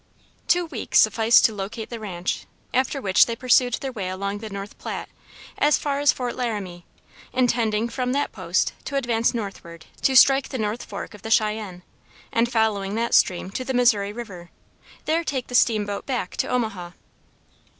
[0.47, 4.49] Two weeks sufficed to locate the ranch, after which they pursued their way along the
[4.49, 5.09] North Platte,
[5.59, 6.87] as far as Fort Laramie,
[7.33, 11.83] intending from that post to advance northward to strike the North Fork of the Cheyenne,
[12.31, 14.49] and following that stream to the Missouri river,
[15.05, 16.93] there take the steamboat back to Omaha.